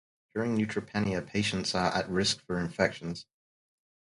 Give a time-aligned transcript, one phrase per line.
[0.33, 3.27] During neutropenia, patients are at risk for infections.